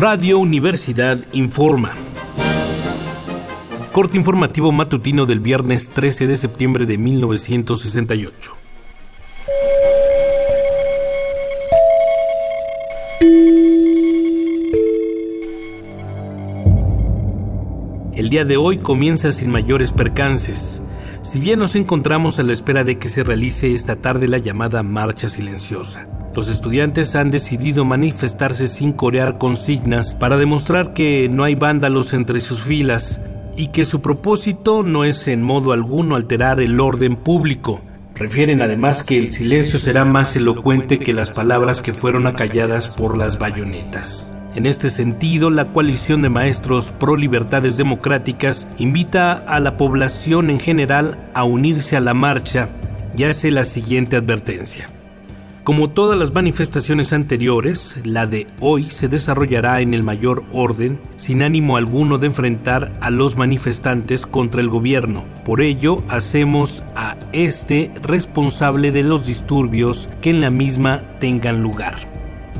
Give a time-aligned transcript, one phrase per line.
[0.00, 1.90] Radio Universidad informa.
[3.90, 8.54] Corte informativo matutino del viernes 13 de septiembre de 1968.
[18.14, 20.80] El día de hoy comienza sin mayores percances.
[21.22, 24.84] Si bien nos encontramos a la espera de que se realice esta tarde la llamada
[24.84, 26.17] marcha silenciosa.
[26.38, 32.40] Los estudiantes han decidido manifestarse sin corear consignas para demostrar que no hay vándalos entre
[32.40, 33.20] sus filas
[33.56, 37.80] y que su propósito no es en modo alguno alterar el orden público.
[38.14, 43.18] Refieren además que el silencio será más elocuente que las palabras que fueron acalladas por
[43.18, 44.32] las bayonetas.
[44.54, 50.60] En este sentido, la coalición de maestros pro libertades democráticas invita a la población en
[50.60, 52.68] general a unirse a la marcha
[53.16, 54.88] y hace la siguiente advertencia.
[55.68, 61.42] Como todas las manifestaciones anteriores, la de hoy se desarrollará en el mayor orden, sin
[61.42, 65.26] ánimo alguno de enfrentar a los manifestantes contra el gobierno.
[65.44, 71.96] Por ello, hacemos a este responsable de los disturbios que en la misma tengan lugar.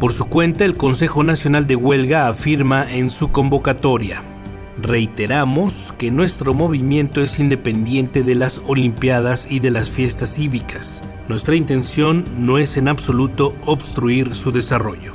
[0.00, 4.24] Por su cuenta, el Consejo Nacional de Huelga afirma en su convocatoria,
[4.80, 11.02] reiteramos que nuestro movimiento es independiente de las Olimpiadas y de las fiestas cívicas.
[11.28, 15.12] Nuestra intención no es en absoluto obstruir su desarrollo.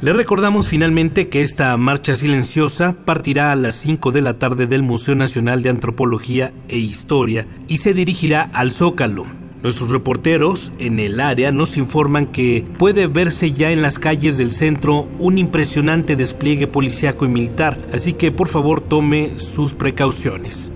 [0.00, 4.84] Le recordamos finalmente que esta marcha silenciosa partirá a las 5 de la tarde del
[4.84, 9.26] Museo Nacional de Antropología e Historia y se dirigirá al Zócalo,
[9.62, 14.52] Nuestros reporteros en el área nos informan que puede verse ya en las calles del
[14.52, 20.70] centro un impresionante despliegue policiaco y militar, así que por favor tome sus precauciones.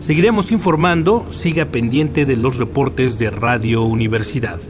[0.00, 4.60] Seguiremos informando, siga pendiente de los reportes de Radio Universidad.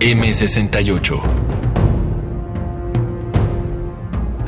[0.00, 1.55] M68